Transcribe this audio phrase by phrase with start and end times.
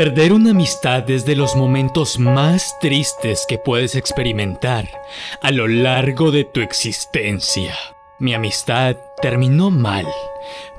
[0.00, 4.88] Perder una amistad es de los momentos más tristes que puedes experimentar
[5.42, 7.74] a lo largo de tu existencia.
[8.18, 10.06] Mi amistad terminó mal,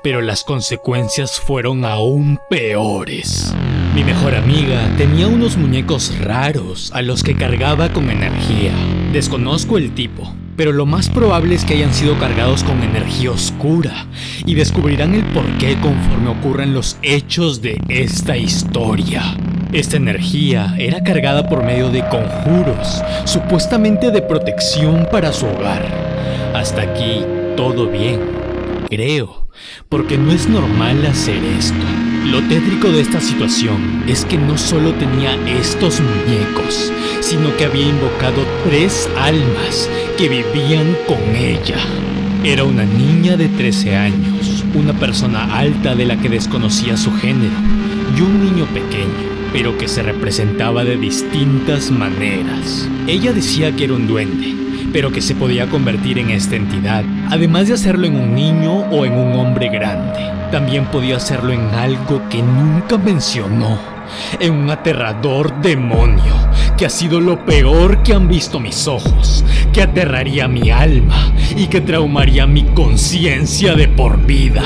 [0.02, 3.54] pero las consecuencias fueron aún peores.
[3.94, 8.74] Mi mejor amiga tenía unos muñecos raros a los que cargaba con energía.
[9.12, 14.06] Desconozco el tipo, pero lo más probable es que hayan sido cargados con energía oscura
[14.44, 19.36] y descubrirán el porqué conforme ocurran los hechos de esta historia.
[19.72, 25.86] Esta energía era cargada por medio de conjuros, supuestamente de protección para su hogar.
[26.54, 27.24] Hasta aquí
[27.56, 28.20] todo bien,
[28.90, 29.48] creo,
[29.88, 32.01] porque no es normal hacer esto.
[32.24, 37.88] Lo tétrico de esta situación es que no solo tenía estos muñecos, sino que había
[37.88, 41.78] invocado tres almas que vivían con ella.
[42.44, 47.54] Era una niña de 13 años, una persona alta de la que desconocía su género,
[48.16, 52.88] y un niño pequeño, pero que se representaba de distintas maneras.
[53.08, 54.54] Ella decía que era un duende,
[54.92, 59.04] pero que se podía convertir en esta entidad, además de hacerlo en un niño o
[59.04, 60.41] en un hombre grande.
[60.52, 63.78] También podía hacerlo en algo que nunca mencionó,
[64.38, 66.34] en un aterrador demonio,
[66.76, 69.42] que ha sido lo peor que han visto mis ojos,
[69.72, 74.62] que aterraría mi alma y que traumaría mi conciencia de por vida.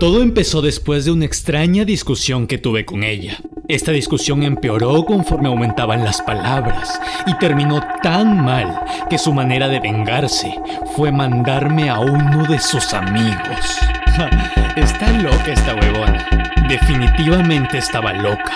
[0.00, 3.38] Todo empezó después de una extraña discusión que tuve con ella.
[3.68, 9.78] Esta discusión empeoró conforme aumentaban las palabras y terminó tan mal que su manera de
[9.78, 10.52] vengarse
[10.96, 13.78] fue mandarme a uno de sus amigos.
[14.76, 16.26] Está loca esta huevona.
[16.68, 18.52] Definitivamente estaba loca,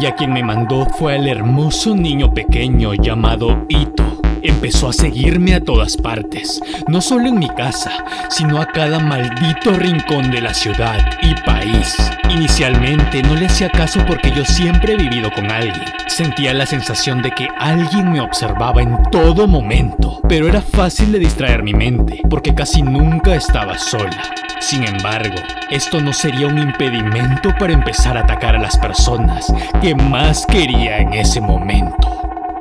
[0.00, 5.54] y a quien me mandó fue al hermoso niño pequeño llamado Ito empezó a seguirme
[5.54, 7.90] a todas partes, no solo en mi casa,
[8.28, 11.96] sino a cada maldito rincón de la ciudad y país.
[12.30, 15.84] Inicialmente no le hacía caso porque yo siempre he vivido con alguien.
[16.06, 21.18] Sentía la sensación de que alguien me observaba en todo momento, pero era fácil de
[21.18, 24.22] distraer mi mente porque casi nunca estaba sola.
[24.60, 25.36] Sin embargo,
[25.70, 29.52] esto no sería un impedimento para empezar a atacar a las personas
[29.82, 32.03] que más quería en ese momento.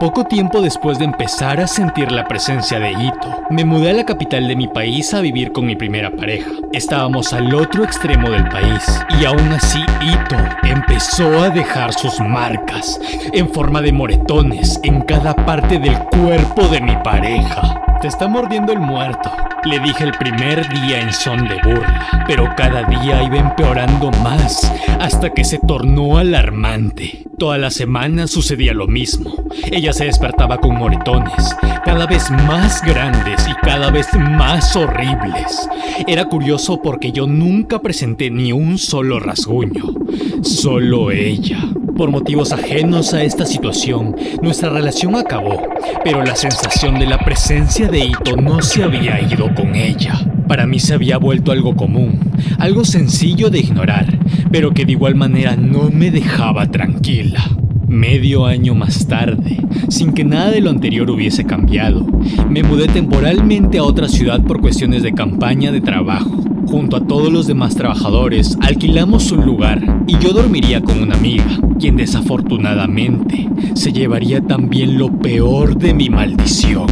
[0.04, 4.04] Poco tiempo después de empezar a sentir la presencia de Ito, me mudé a la
[4.04, 6.52] capital de mi país a vivir con mi primera pareja.
[6.74, 8.84] Estábamos al otro extremo del país
[9.18, 13.00] y aún así Ito empezó a dejar sus marcas
[13.32, 17.82] en forma de moretones en cada parte del cuerpo de mi pareja.
[18.02, 19.32] Te está mordiendo el muerto,
[19.66, 24.72] le dije el primer día en son de burla, pero cada día iba empeorando más
[25.00, 27.26] hasta que se tornó alarmante.
[27.38, 29.34] Toda la semana sucedía lo mismo.
[29.72, 35.70] Ella se despertaba con moretones, cada vez más grandes y cada vez más horribles.
[36.08, 39.94] Era curioso porque yo nunca presenté ni un solo rasguño,
[40.42, 41.60] solo ella.
[41.98, 45.62] Por motivos ajenos a esta situación, nuestra relación acabó,
[46.04, 50.20] pero la sensación de la presencia de Ito no se había ido con ella.
[50.48, 52.20] Para mí se había vuelto algo común,
[52.58, 54.08] algo sencillo de ignorar,
[54.52, 57.44] pero que de igual manera no me dejaba tranquila.
[57.88, 59.58] Medio año más tarde,
[59.90, 62.08] sin que nada de lo anterior hubiese cambiado,
[62.50, 66.44] me mudé temporalmente a otra ciudad por cuestiones de campaña de trabajo.
[66.74, 71.46] Junto a todos los demás trabajadores, alquilamos un lugar y yo dormiría con una amiga,
[71.80, 76.88] quien desafortunadamente se llevaría también lo peor de mi maldición.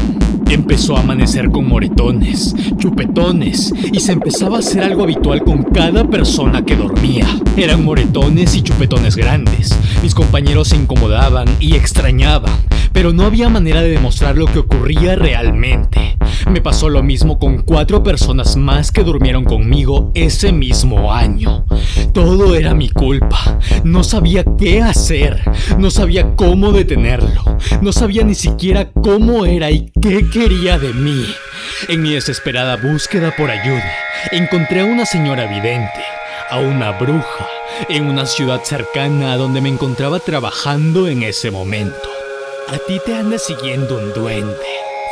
[0.52, 6.08] Empezó a amanecer con moretones, chupetones y se empezaba a hacer algo habitual con cada
[6.08, 7.26] persona que dormía.
[7.58, 9.76] Eran moretones y chupetones grandes.
[10.04, 12.54] Mis compañeros se incomodaban y extrañaban,
[13.02, 16.16] pero no había manera de demostrar lo que ocurría realmente.
[16.52, 21.66] Me pasó lo mismo con cuatro personas más que durmieron conmigo ese mismo año.
[22.14, 23.58] Todo era mi culpa.
[23.84, 25.42] No sabía qué hacer.
[25.80, 27.58] No sabía cómo detenerlo.
[27.82, 31.26] No sabía ni siquiera cómo era y qué quería de mí.
[31.88, 33.92] En mi desesperada búsqueda por ayuda,
[34.32, 36.04] encontré a una señora vidente,
[36.52, 37.48] a una bruja,
[37.90, 42.21] en una ciudad cercana a donde me encontraba trabajando en ese momento.
[42.72, 44.66] A ti te anda siguiendo un duende.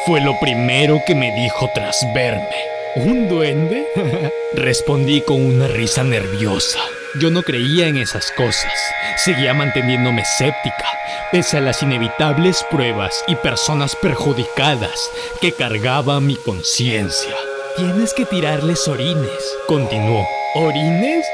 [0.06, 2.56] Fue lo primero que me dijo tras verme.
[2.96, 3.86] ¿Un duende?
[4.54, 6.80] Respondí con una risa nerviosa.
[7.20, 8.72] Yo no creía en esas cosas.
[9.18, 10.86] Seguía manteniéndome escéptica,
[11.34, 15.12] pese a las inevitables pruebas y personas perjudicadas
[15.42, 17.36] que cargaba mi conciencia.
[17.76, 20.26] Tienes que tirarles orines, continuó.
[20.56, 21.26] ¿Orines?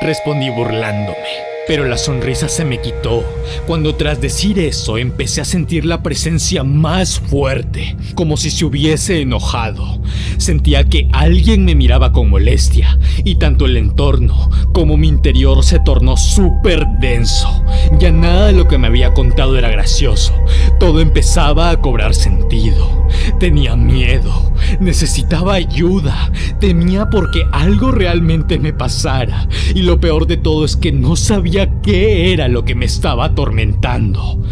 [0.00, 1.51] Respondí burlándome.
[1.66, 3.24] Pero la sonrisa se me quitó
[3.68, 9.20] cuando tras decir eso empecé a sentir la presencia más fuerte, como si se hubiese
[9.20, 10.00] enojado.
[10.38, 15.78] Sentía que alguien me miraba con molestia y tanto el entorno como mi interior se
[15.78, 17.64] tornó súper denso,
[17.98, 20.34] Ya nada de lo que me había contado era gracioso.
[20.80, 23.06] Todo empezaba a cobrar sentido.
[23.38, 29.48] Tenía miedo, necesitaba ayuda, temía porque algo realmente me pasara.
[29.74, 33.26] Y lo peor de todo es que no sabía qué era lo que me estaba
[33.26, 34.42] atormentando.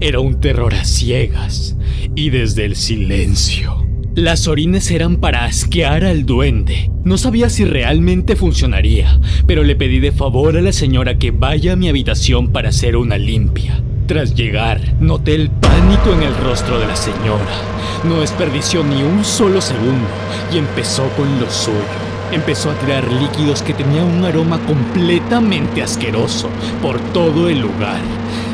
[0.00, 1.76] Era un terror a ciegas
[2.14, 3.86] y desde el silencio.
[4.14, 6.90] Las orines eran para asquear al duende.
[7.04, 11.74] No sabía si realmente funcionaría, pero le pedí de favor a la señora que vaya
[11.74, 13.80] a mi habitación para hacer una limpia.
[14.08, 17.44] Tras llegar, noté el pánico en el rostro de la señora.
[18.04, 20.08] No desperdició ni un solo segundo
[20.50, 21.76] y empezó con lo suyo.
[22.32, 26.48] Empezó a tirar líquidos que tenían un aroma completamente asqueroso
[26.80, 28.00] por todo el lugar.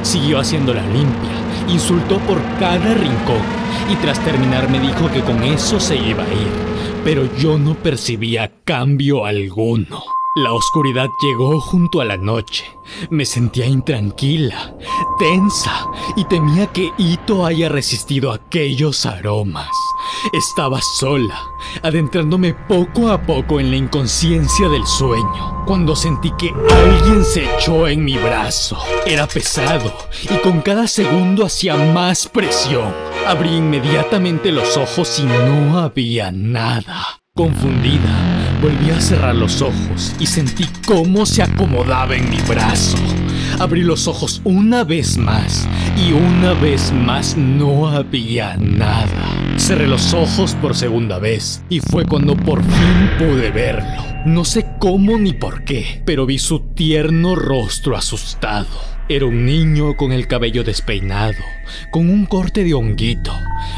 [0.03, 1.31] Siguió haciendo la limpia,
[1.69, 3.47] insultó por cada rincón
[3.93, 6.51] y tras terminar me dijo que con eso se iba a ir,
[7.05, 10.03] pero yo no percibía cambio alguno.
[10.37, 12.65] La oscuridad llegó junto a la noche.
[13.09, 14.75] Me sentía intranquila,
[15.17, 15.87] tensa
[16.17, 19.71] y temía que Ito haya resistido aquellos aromas.
[20.33, 21.41] Estaba sola,
[21.85, 27.87] adentrándome poco a poco en la inconsciencia del sueño, cuando sentí que alguien se echó
[27.87, 28.77] en mi brazo.
[29.07, 29.95] Era pesado
[30.25, 32.93] y con cada segundo hacía más presión.
[33.25, 37.21] Abrí inmediatamente los ojos y no había nada.
[37.37, 42.97] Confundida, volví a cerrar los ojos y sentí cómo se acomodaba en mi brazo.
[43.59, 45.69] Abrí los ojos una vez más
[45.99, 49.59] y una vez más no había nada.
[49.59, 54.03] Cerré los ojos por segunda vez y fue cuando por fin pude verlo.
[54.25, 58.94] No sé cómo ni por qué, pero vi su tierno rostro asustado.
[59.07, 61.45] Era un niño con el cabello despeinado,
[61.91, 63.35] con un corte de honguito,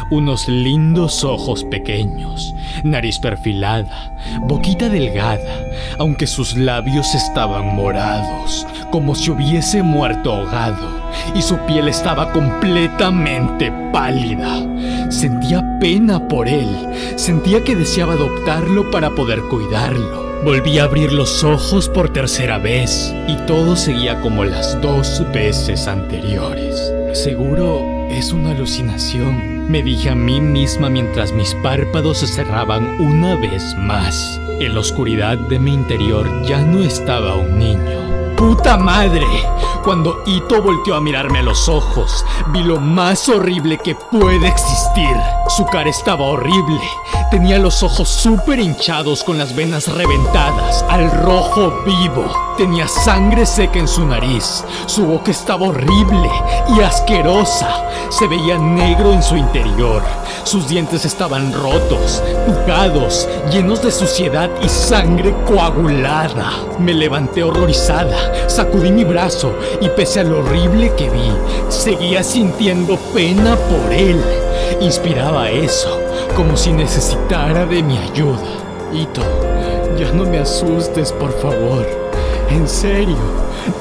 [0.08, 5.66] unos lindos ojos pequeños, nariz perfilada, boquita delgada,
[5.98, 13.72] aunque sus labios estaban morados, como si hubiese muerto ahogado, y su piel estaba completamente
[13.92, 14.64] pálida.
[15.10, 16.68] Sentía pena por él,
[17.16, 20.26] sentía que deseaba adoptarlo para poder cuidarlo.
[20.44, 25.88] Volví a abrir los ojos por tercera vez y todo seguía como las dos veces
[25.88, 26.92] anteriores.
[27.14, 33.36] Seguro es una alucinación, me dije a mí misma mientras mis párpados se cerraban una
[33.36, 34.40] vez más.
[34.60, 38.15] En la oscuridad de mi interior ya no estaba un niño.
[38.36, 39.26] ¡Puta madre!
[39.82, 45.16] Cuando Ito volteó a mirarme a los ojos, vi lo más horrible que puede existir.
[45.48, 46.80] Su cara estaba horrible,
[47.30, 52.24] Tenía los ojos súper hinchados con las venas reventadas, al rojo vivo.
[52.56, 54.62] Tenía sangre seca en su nariz.
[54.86, 56.30] Su boca estaba horrible
[56.76, 57.84] y asquerosa.
[58.10, 60.04] Se veía negro en su interior.
[60.44, 66.52] Sus dientes estaban rotos, bucados, llenos de suciedad y sangre coagulada.
[66.78, 71.32] Me levanté horrorizada, sacudí mi brazo y pese a lo horrible que vi,
[71.70, 74.22] seguía sintiendo pena por él.
[74.80, 78.42] Inspiraba eso como si necesitara de mi ayuda.
[78.92, 79.22] Ito,
[79.98, 81.86] ya no me asustes, por favor.
[82.50, 83.16] En serio,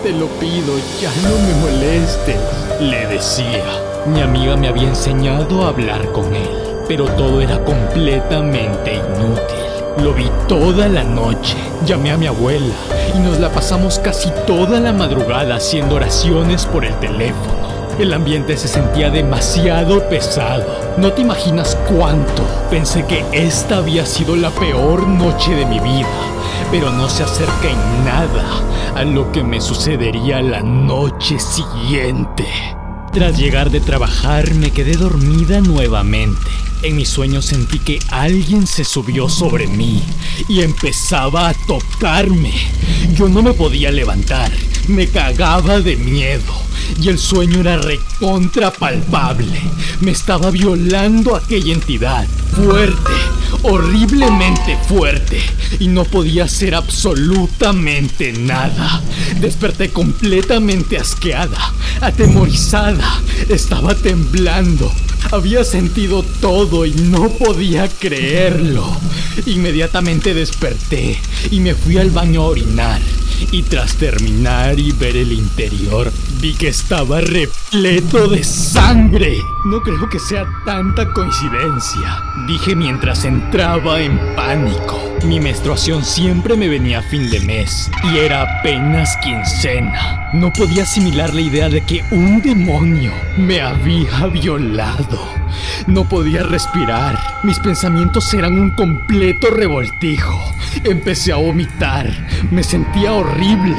[0.04, 2.40] te lo pido, ya no me molestes.
[2.80, 3.64] Le decía,
[4.08, 6.50] mi amiga me había enseñado a hablar con él,
[6.88, 10.04] pero todo era completamente inútil.
[10.04, 11.56] Lo vi toda la noche,
[11.86, 12.74] llamé a mi abuela
[13.16, 17.65] y nos la pasamos casi toda la madrugada haciendo oraciones por el teléfono.
[17.98, 20.66] El ambiente se sentía demasiado pesado.
[20.98, 22.44] No te imaginas cuánto.
[22.70, 26.10] Pensé que esta había sido la peor noche de mi vida,
[26.72, 28.44] pero no se acerca en nada
[28.96, 32.46] a lo que me sucedería la noche siguiente.
[33.14, 36.52] Tras llegar de trabajar me quedé dormida nuevamente.
[36.84, 40.04] En mi sueño sentí que alguien se subió sobre mí
[40.50, 42.54] y empezaba a tocarme.
[43.14, 44.52] Yo no me podía levantar,
[44.88, 46.54] me cagaba de miedo
[47.02, 49.60] y el sueño era recontra palpable.
[50.02, 53.12] Me estaba violando aquella entidad, fuerte,
[53.64, 55.42] horriblemente fuerte,
[55.80, 59.02] y no podía hacer absolutamente nada.
[59.40, 64.92] Desperté completamente asqueada, atemorizada, estaba temblando.
[65.32, 68.86] Había sentido todo y no podía creerlo.
[69.48, 73.02] Inmediatamente desperté y me fui al baño a orinar
[73.52, 76.12] y tras terminar y ver el interior,
[76.42, 79.42] vi que estaba repleto de sangre.
[79.66, 85.15] No creo que sea tanta coincidencia, dije mientras entraba en pánico.
[85.26, 90.30] Mi menstruación siempre me venía a fin de mes y era apenas quincena.
[90.34, 95.28] No podía asimilar la idea de que un demonio me había violado.
[95.88, 97.18] No podía respirar.
[97.42, 100.54] Mis pensamientos eran un completo revoltijo.
[100.84, 102.08] Empecé a vomitar.
[102.52, 103.78] Me sentía horrible.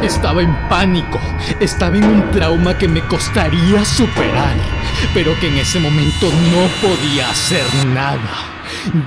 [0.00, 1.18] Estaba en pánico.
[1.58, 4.54] Estaba en un trauma que me costaría superar.
[5.12, 8.53] Pero que en ese momento no podía hacer nada.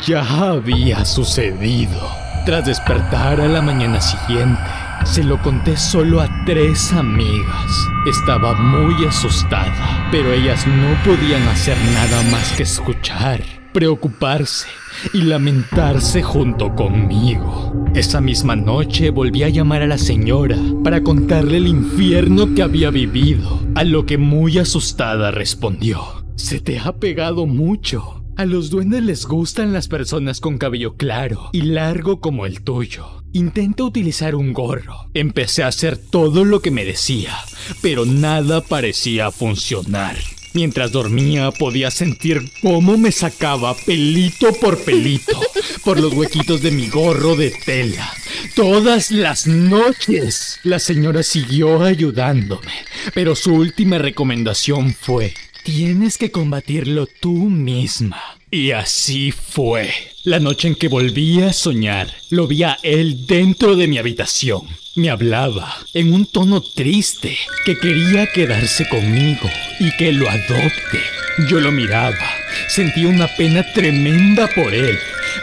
[0.05, 2.01] Ya había sucedido.
[2.45, 4.61] Tras despertar a la mañana siguiente,
[5.05, 7.87] se lo conté solo a tres amigas.
[8.09, 13.43] Estaba muy asustada, pero ellas no podían hacer nada más que escuchar,
[13.73, 14.67] preocuparse
[15.13, 17.85] y lamentarse junto conmigo.
[17.93, 22.89] Esa misma noche volví a llamar a la señora para contarle el infierno que había
[22.89, 26.25] vivido, a lo que muy asustada respondió.
[26.35, 28.16] Se te ha pegado mucho.
[28.37, 33.23] A los duendes les gustan las personas con cabello claro y largo como el tuyo.
[33.33, 35.09] Intenta utilizar un gorro.
[35.15, 37.35] Empecé a hacer todo lo que me decía,
[37.81, 40.17] pero nada parecía funcionar.
[40.53, 45.41] Mientras dormía podía sentir cómo me sacaba pelito por pelito
[45.83, 48.07] por los huequitos de mi gorro de tela.
[48.55, 50.59] Todas las noches.
[50.61, 52.73] La señora siguió ayudándome,
[53.15, 55.33] pero su última recomendación fue
[55.67, 58.23] Tienes que combatirlo tú misma.
[58.49, 59.89] Y así fue.
[60.23, 64.61] La noche en que volví a soñar, lo vi a él dentro de mi habitación.
[64.95, 69.49] Me hablaba en un tono triste, que quería quedarse conmigo
[69.81, 71.01] y que lo adopte.
[71.49, 72.29] Yo lo miraba,
[72.69, 74.97] sentía una pena tremenda por él,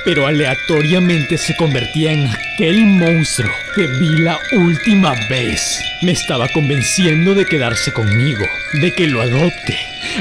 [0.04, 5.80] pero aleatoriamente se convertía en aquel monstruo que vi la última vez.
[6.02, 8.44] Me estaba convenciendo de quedarse conmigo,
[8.74, 9.78] de que lo adopte,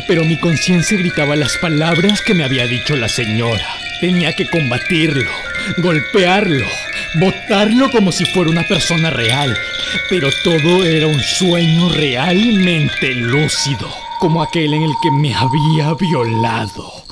[0.07, 3.67] pero mi conciencia gritaba las palabras que me había dicho la señora.
[3.99, 5.29] Tenía que combatirlo,
[5.77, 6.65] golpearlo,
[7.15, 9.55] botarlo como si fuera una persona real,
[10.09, 17.02] pero todo era un sueño realmente lúcido, como aquel en el que me había violado.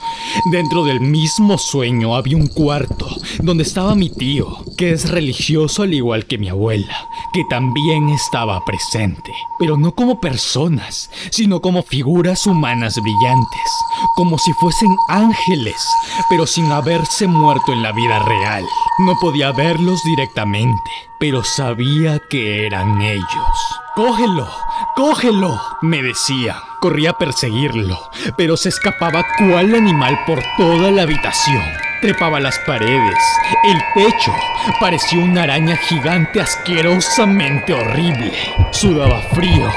[0.45, 3.07] Dentro del mismo sueño había un cuarto
[3.41, 8.63] donde estaba mi tío, que es religioso al igual que mi abuela, que también estaba
[8.65, 13.71] presente, pero no como personas, sino como figuras humanas brillantes,
[14.15, 15.81] como si fuesen ángeles,
[16.29, 18.63] pero sin haberse muerto en la vida real.
[18.99, 23.80] No podía verlos directamente, pero sabía que eran ellos.
[23.95, 24.47] ¡Cógelo!
[24.95, 25.61] ¡Cógelo!
[25.81, 26.63] me decía.
[26.79, 31.80] Corría a perseguirlo, pero se escapaba cual animal por toda la habitación.
[32.01, 33.19] Trepaba las paredes,
[33.63, 34.33] el techo,
[34.79, 38.33] parecía una araña gigante asquerosamente horrible.
[38.71, 39.69] Sudaba frío,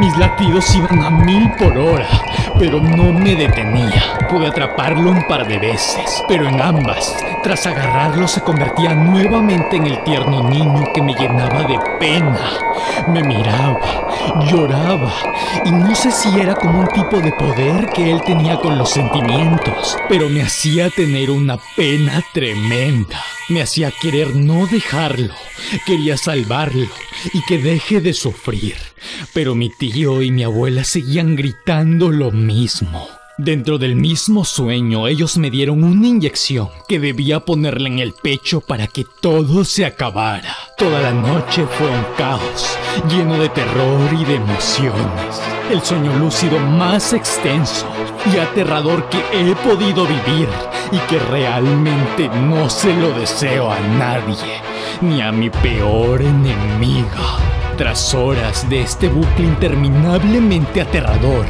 [0.00, 2.08] mis latidos iban a mil por hora,
[2.58, 4.18] pero no me detenía.
[4.28, 9.86] Pude atraparlo un par de veces, pero en ambas, tras agarrarlo, se convertía nuevamente en
[9.86, 12.40] el tierno niño que me llenaba de pena.
[13.06, 13.78] Me miraba,
[14.50, 15.12] lloraba,
[15.64, 18.90] y no sé si era como un tipo de poder que él tenía con los
[18.90, 23.22] sentimientos, pero me hacía tener una pena tremenda.
[23.48, 25.34] Me hacía querer no dejarlo,
[25.86, 26.88] quería salvarlo
[27.32, 28.76] y que deje de sufrir.
[29.32, 33.08] Pero mi tío y mi abuela seguían gritando lo mismo.
[33.40, 38.60] Dentro del mismo sueño, ellos me dieron una inyección que debía ponerle en el pecho
[38.60, 40.56] para que todo se acabara.
[40.76, 42.76] Toda la noche fue un caos,
[43.08, 45.40] lleno de terror y de emociones.
[45.70, 47.86] El sueño lúcido más extenso
[48.34, 50.48] y aterrador que he podido vivir
[50.90, 54.60] y que realmente no se lo deseo a nadie,
[55.00, 57.38] ni a mi peor enemiga.
[57.76, 61.46] Tras horas de este bucle interminablemente aterrador,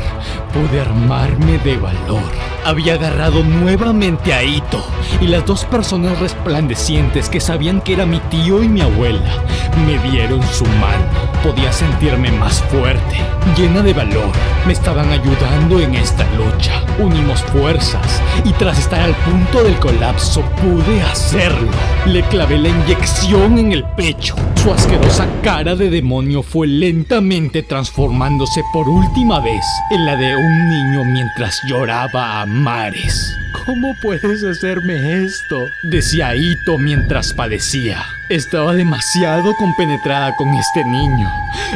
[0.48, 2.32] pude armarme de valor.
[2.64, 4.84] Había agarrado nuevamente a Ito
[5.20, 9.44] y las dos personas resplandecientes que sabían que era mi tío y mi abuela
[9.86, 13.16] me dieron su mano podía sentirme más fuerte,
[13.56, 14.32] llena de valor.
[14.66, 16.84] Me estaban ayudando en esta lucha.
[16.98, 21.70] Unimos fuerzas y tras estar al punto del colapso pude hacerlo.
[22.06, 24.34] Le clavé la inyección en el pecho.
[24.56, 30.68] Su asquerosa cara de demonio fue lentamente transformándose por última vez en la de un
[30.68, 33.36] niño mientras lloraba a mares.
[33.52, 35.70] ¿Cómo puedes hacerme esto?
[35.82, 38.04] Decía Ito mientras padecía.
[38.28, 41.30] Estaba demasiado compenetrada con este niño.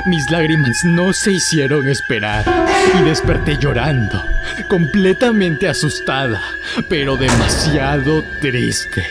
[0.06, 2.44] Mis lágrimas no se hicieron esperar
[2.98, 4.22] y desperté llorando,
[4.68, 6.42] completamente asustada,
[6.88, 9.04] pero demasiado triste.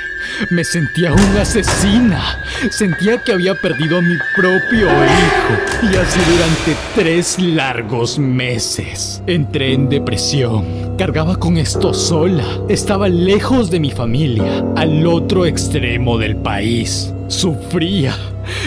[0.50, 2.40] Me sentía una asesina.
[2.70, 5.92] Sentía que había perdido a mi propio hijo.
[5.92, 9.24] Y así durante tres largos meses.
[9.26, 10.66] Entré en depresión.
[10.98, 12.46] Cargaba con esto sola.
[12.68, 17.14] Estaba lejos de mi familia, al otro extremo del país.
[17.28, 18.16] Sufría.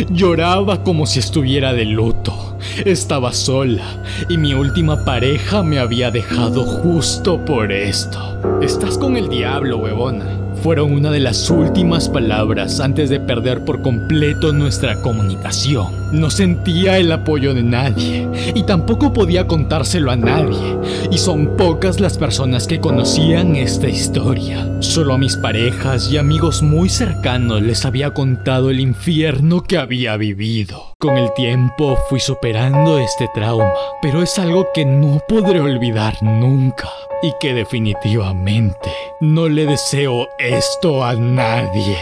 [0.08, 2.56] Lloraba como si estuviera de luto.
[2.86, 8.40] Estaba sola y mi última pareja me había dejado justo por esto.
[8.62, 13.82] Estás con el diablo, huevona fueron una de las últimas palabras antes de perder por
[13.82, 15.88] completo nuestra comunicación.
[16.10, 20.78] No sentía el apoyo de nadie y tampoco podía contárselo a nadie.
[21.10, 24.66] Y son pocas las personas que conocían esta historia.
[24.80, 30.16] Solo a mis parejas y amigos muy cercanos les había contado el infierno que había
[30.16, 30.94] vivido.
[30.98, 36.88] Con el tiempo fui superando este trauma, pero es algo que no podré olvidar nunca
[37.24, 41.96] y que definitivamente no le deseo esto a nadie.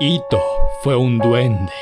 [0.00, 0.42] Ito
[0.82, 1.72] fue un duende,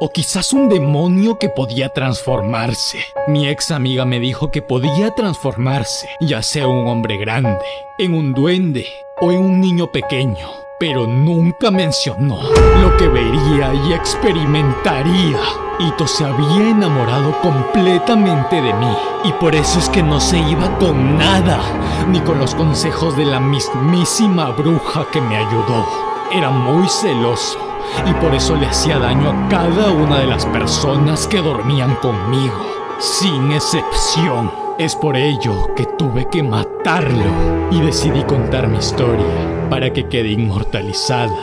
[0.00, 3.00] o quizás un demonio que podía transformarse.
[3.28, 7.66] Mi ex amiga me dijo que podía transformarse, ya sea un hombre grande,
[7.98, 8.86] en un duende
[9.20, 12.38] o en un niño pequeño, pero nunca mencionó
[12.80, 15.38] lo que vería y experimentaría.
[15.78, 20.78] Ito se había enamorado completamente de mí y por eso es que no se iba
[20.78, 21.60] con nada,
[22.08, 25.86] ni con los consejos de la mismísima bruja que me ayudó.
[26.32, 27.58] Era muy celoso
[28.06, 32.66] y por eso le hacía daño a cada una de las personas que dormían conmigo,
[32.98, 34.65] sin excepción.
[34.78, 40.28] Es por ello que tuve que matarlo y decidí contar mi historia para que quede
[40.28, 41.34] inmortalizada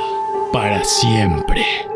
[0.51, 1.92] para siempre.